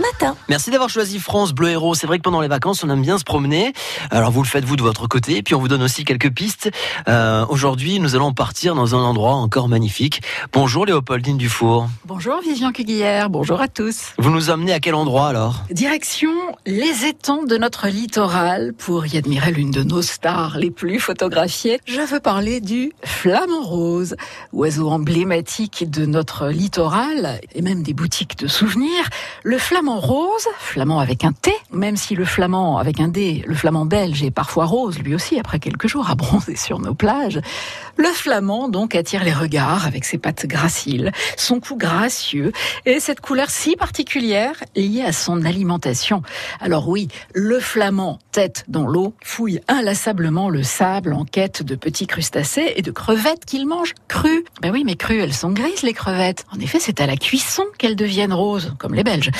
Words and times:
matin. 0.00 0.36
Merci 0.48 0.70
d'avoir 0.70 0.90
choisi 0.90 1.18
France 1.18 1.52
Bleu 1.52 1.70
Héros. 1.70 1.94
C'est 1.94 2.06
vrai 2.06 2.18
que 2.18 2.22
pendant 2.22 2.40
les 2.40 2.48
vacances, 2.48 2.82
on 2.84 2.90
aime 2.90 3.02
bien 3.02 3.18
se 3.18 3.24
promener. 3.24 3.72
Alors 4.10 4.30
vous 4.30 4.42
le 4.42 4.48
faites 4.48 4.64
vous 4.64 4.76
de 4.76 4.82
votre 4.82 5.06
côté, 5.06 5.36
et 5.36 5.42
puis 5.42 5.54
on 5.54 5.60
vous 5.60 5.68
donne 5.68 5.82
aussi 5.82 6.04
quelques 6.04 6.30
pistes. 6.30 6.70
Euh, 7.08 7.44
Aujourd'hui, 7.48 8.00
nous 8.00 8.14
allons 8.14 8.32
partir 8.32 8.74
dans 8.74 8.94
un 8.94 8.98
endroit 8.98 9.34
encore 9.34 9.68
magnifique. 9.68 10.22
Bonjour 10.52 10.86
Léopoldine 10.86 11.36
Dufour. 11.36 11.88
Bonjour 12.04 12.40
Vivian 12.42 12.72
Cuguillère, 12.72 13.30
bonjour 13.30 13.60
à 13.60 13.68
tous. 13.68 14.12
Vous 14.18 14.30
nous 14.30 14.50
amenez 14.50 14.72
à 14.72 14.80
quel 14.80 14.94
endroit 14.94 15.28
alors? 15.28 15.64
Direction 15.70 16.30
les 16.66 17.06
étangs 17.06 17.44
de 17.44 17.56
notre 17.56 17.88
littoral 17.88 18.72
pour 18.76 19.06
y 19.06 19.16
admirer 19.16 19.52
l'une 19.52 19.70
de 19.70 19.82
nos 19.82 20.02
stars 20.02 20.58
les 20.58 20.70
plus 20.70 21.00
photographiées. 21.00 21.80
Je 21.86 22.00
veux 22.00 22.20
parler 22.20 22.60
du 22.60 22.92
flamant 23.04 23.62
rose, 23.62 24.16
oiseau 24.52 24.88
emblématique 24.90 25.90
de 25.90 26.06
notre 26.06 26.48
littoral 26.48 27.40
et 27.54 27.62
même 27.62 27.82
des 27.82 27.94
boutiques 27.94 28.38
de 28.38 28.46
souvenirs. 28.46 29.08
Le 29.42 29.58
flamant 29.58 29.89
rose, 29.98 30.46
flamand 30.58 31.00
avec 31.00 31.24
un 31.24 31.32
T, 31.32 31.52
même 31.72 31.96
si 31.96 32.14
le 32.14 32.24
flamand 32.24 32.78
avec 32.78 33.00
un 33.00 33.08
D, 33.08 33.42
le 33.46 33.54
flamand 33.54 33.86
belge 33.86 34.22
est 34.22 34.30
parfois 34.30 34.66
rose, 34.66 34.98
lui 34.98 35.14
aussi 35.14 35.38
après 35.38 35.58
quelques 35.58 35.88
jours 35.88 36.10
à 36.10 36.14
bronzer 36.14 36.56
sur 36.56 36.78
nos 36.78 36.94
plages. 36.94 37.40
Le 37.96 38.08
flamand 38.08 38.68
donc 38.68 38.94
attire 38.94 39.24
les 39.24 39.32
regards 39.32 39.86
avec 39.86 40.04
ses 40.04 40.18
pattes 40.18 40.46
graciles, 40.46 41.12
son 41.36 41.60
cou 41.60 41.76
gracieux 41.76 42.52
et 42.86 43.00
cette 43.00 43.20
couleur 43.20 43.50
si 43.50 43.76
particulière 43.76 44.54
liée 44.76 45.02
à 45.02 45.12
son 45.12 45.44
alimentation. 45.44 46.22
Alors 46.60 46.88
oui, 46.88 47.08
le 47.34 47.58
flamand, 47.58 48.18
tête 48.32 48.64
dans 48.68 48.86
l'eau, 48.86 49.14
fouille 49.22 49.60
inlassablement 49.68 50.50
le 50.50 50.62
sable 50.62 51.12
en 51.12 51.24
quête 51.24 51.62
de 51.62 51.74
petits 51.74 52.06
crustacés 52.06 52.74
et 52.76 52.82
de 52.82 52.90
crevettes 52.90 53.44
qu'il 53.44 53.66
mange 53.66 53.94
crues. 54.08 54.44
Ben 54.60 54.70
oui, 54.70 54.82
mais 54.84 54.96
crues, 54.96 55.20
elles 55.20 55.34
sont 55.34 55.50
grises 55.50 55.82
les 55.82 55.94
crevettes. 55.94 56.44
En 56.52 56.60
effet, 56.60 56.78
c'est 56.80 57.00
à 57.00 57.06
la 57.06 57.16
cuisson 57.16 57.64
qu'elles 57.78 57.96
deviennent 57.96 58.32
roses, 58.32 58.74
comme 58.78 58.94
les 58.94 59.04
Belges. 59.04 59.30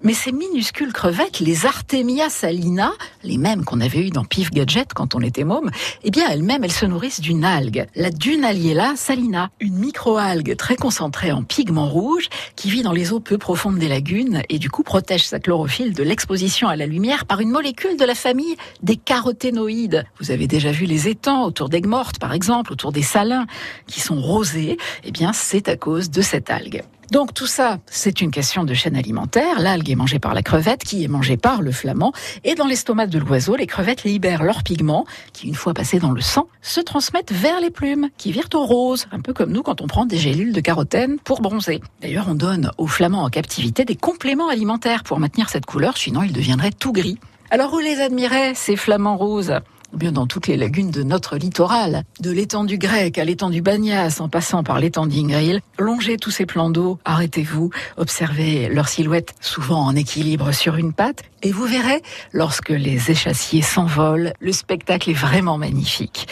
Mais 0.00 0.14
ces 0.14 0.30
minuscules 0.30 0.92
crevettes, 0.92 1.40
les 1.40 1.66
Artemia 1.66 2.30
salina, 2.30 2.92
les 3.24 3.36
mêmes 3.36 3.64
qu'on 3.64 3.80
avait 3.80 4.06
eues 4.06 4.10
dans 4.10 4.24
Pif 4.24 4.52
Gadget 4.52 4.94
quand 4.94 5.16
on 5.16 5.20
était 5.20 5.42
môme, 5.42 5.70
eh 6.04 6.12
bien 6.12 6.28
elles-mêmes, 6.30 6.62
elles 6.62 6.70
se 6.70 6.86
nourrissent 6.86 7.20
d'une 7.20 7.44
algue, 7.44 7.84
la 7.96 8.10
Dunaliella 8.10 8.94
salina, 8.94 9.50
une 9.58 9.74
microalgue 9.74 10.56
très 10.56 10.76
concentrée 10.76 11.32
en 11.32 11.42
pigments 11.42 11.88
rouges 11.88 12.28
qui 12.54 12.70
vit 12.70 12.82
dans 12.82 12.92
les 12.92 13.12
eaux 13.12 13.18
peu 13.18 13.38
profondes 13.38 13.78
des 13.78 13.88
lagunes 13.88 14.42
et 14.48 14.60
du 14.60 14.70
coup 14.70 14.84
protège 14.84 15.26
sa 15.26 15.40
chlorophylle 15.40 15.94
de 15.94 16.04
l'exposition 16.04 16.68
à 16.68 16.76
la 16.76 16.86
lumière 16.86 17.26
par 17.26 17.40
une 17.40 17.50
molécule 17.50 17.96
de 17.96 18.04
la 18.04 18.14
famille 18.14 18.56
des 18.82 18.96
caroténoïdes. 18.96 20.04
Vous 20.20 20.30
avez 20.30 20.46
déjà 20.46 20.70
vu 20.70 20.86
les 20.86 21.08
étangs 21.08 21.44
autour 21.44 21.68
d'aigues 21.68 21.86
mortes 21.86 22.20
par 22.20 22.34
exemple, 22.34 22.72
autour 22.72 22.92
des 22.92 23.02
salins 23.02 23.46
qui 23.88 24.00
sont 24.00 24.20
rosés, 24.20 24.76
eh 25.02 25.10
bien 25.10 25.32
c'est 25.32 25.68
à 25.68 25.76
cause 25.76 26.08
de 26.08 26.22
cette 26.22 26.50
algue. 26.50 26.84
Donc 27.10 27.32
tout 27.32 27.46
ça, 27.46 27.78
c'est 27.86 28.20
une 28.20 28.30
question 28.30 28.64
de 28.64 28.74
chaîne 28.74 28.94
alimentaire. 28.94 29.60
L'algue 29.60 29.88
est 29.88 29.94
mangée 29.94 30.18
par 30.18 30.34
la 30.34 30.42
crevette, 30.42 30.84
qui 30.84 31.04
est 31.04 31.08
mangée 31.08 31.38
par 31.38 31.62
le 31.62 31.72
flamand. 31.72 32.12
Et 32.44 32.54
dans 32.54 32.66
l'estomac 32.66 33.06
de 33.06 33.18
l'oiseau, 33.18 33.56
les 33.56 33.66
crevettes 33.66 34.04
libèrent 34.04 34.42
leurs 34.42 34.62
pigments, 34.62 35.06
qui 35.32 35.48
une 35.48 35.54
fois 35.54 35.72
passés 35.72 36.00
dans 36.00 36.10
le 36.10 36.20
sang, 36.20 36.48
se 36.60 36.80
transmettent 36.80 37.32
vers 37.32 37.60
les 37.60 37.70
plumes, 37.70 38.10
qui 38.18 38.30
virent 38.30 38.50
au 38.52 38.66
rose, 38.66 39.06
un 39.10 39.20
peu 39.20 39.32
comme 39.32 39.52
nous 39.52 39.62
quand 39.62 39.80
on 39.80 39.86
prend 39.86 40.04
des 40.04 40.18
gélules 40.18 40.52
de 40.52 40.60
carotène 40.60 41.18
pour 41.24 41.40
bronzer. 41.40 41.80
D'ailleurs, 42.02 42.26
on 42.28 42.34
donne 42.34 42.72
aux 42.76 42.86
flamands 42.86 43.24
en 43.24 43.30
captivité 43.30 43.86
des 43.86 43.96
compléments 43.96 44.48
alimentaires 44.48 45.02
pour 45.02 45.18
maintenir 45.18 45.48
cette 45.48 45.64
couleur, 45.64 45.96
sinon 45.96 46.22
ils 46.22 46.32
deviendraient 46.32 46.72
tout 46.72 46.92
gris. 46.92 47.18
Alors 47.50 47.72
où 47.72 47.78
les 47.78 48.00
admirer, 48.02 48.54
ces 48.54 48.76
flamants 48.76 49.16
roses? 49.16 49.54
Bien 49.92 50.12
dans 50.12 50.26
toutes 50.26 50.46
les 50.46 50.56
lagunes 50.56 50.90
de 50.90 51.02
notre 51.02 51.36
littoral, 51.36 52.04
de 52.20 52.30
l'étang 52.30 52.64
du 52.64 52.78
Grec 52.78 53.18
à 53.18 53.24
l'étang 53.24 53.50
du 53.50 53.62
Bagnas 53.62 54.18
en 54.20 54.28
passant 54.28 54.62
par 54.62 54.80
l'étang 54.80 55.06
d'Ingril. 55.06 55.60
Longez 55.78 56.16
tous 56.16 56.30
ces 56.30 56.46
plans 56.46 56.70
d'eau, 56.70 56.98
arrêtez-vous, 57.04 57.70
observez 57.96 58.68
leur 58.68 58.88
silhouette 58.88 59.34
souvent 59.40 59.80
en 59.80 59.94
équilibre 59.96 60.52
sur 60.52 60.76
une 60.76 60.92
patte 60.92 61.22
et 61.42 61.52
vous 61.52 61.66
verrez, 61.66 62.02
lorsque 62.32 62.70
les 62.70 63.10
échassiers 63.10 63.62
s'envolent, 63.62 64.32
le 64.40 64.52
spectacle 64.52 65.10
est 65.10 65.14
vraiment 65.14 65.58
magnifique. 65.58 66.26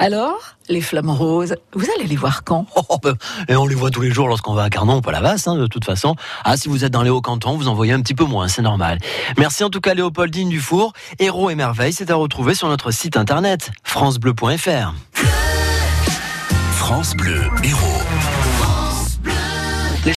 Alors, 0.00 0.54
les 0.68 0.80
flamants 0.80 1.14
roses, 1.14 1.56
vous 1.74 1.86
allez 1.96 2.06
les 2.06 2.16
voir 2.16 2.44
quand? 2.44 2.66
Oh, 2.90 2.98
ben, 3.02 3.16
Et 3.48 3.56
on 3.56 3.66
les 3.66 3.74
voit 3.74 3.90
tous 3.90 4.00
les 4.00 4.10
jours 4.10 4.28
lorsqu'on 4.28 4.54
va 4.54 4.62
à 4.64 4.70
Carnon, 4.70 5.00
pas 5.00 5.10
la 5.10 5.20
Vasse, 5.20 5.48
hein, 5.48 5.56
de 5.56 5.66
toute 5.66 5.84
façon. 5.84 6.14
Ah, 6.44 6.56
si 6.56 6.68
vous 6.68 6.84
êtes 6.84 6.92
dans 6.92 7.02
les 7.02 7.10
Hauts-Cantons, 7.10 7.56
vous 7.56 7.68
en 7.68 7.74
voyez 7.74 7.92
un 7.92 8.00
petit 8.00 8.14
peu 8.14 8.24
moins, 8.24 8.48
c'est 8.48 8.62
normal. 8.62 8.98
Merci 9.36 9.64
en 9.64 9.70
tout 9.70 9.80
cas 9.80 9.94
Léopoldine 9.94 10.48
Dufour. 10.48 10.92
Héros 11.18 11.50
et 11.50 11.54
merveilles, 11.54 11.92
c'est 11.92 12.10
à 12.10 12.14
retrouver 12.14 12.54
sur 12.54 12.68
notre 12.68 12.90
site 12.92 13.16
internet 13.16 13.70
francebleu.fr. 13.82 14.94
France 16.72 17.14
Bleu 17.14 17.42
Héros. 17.64 18.02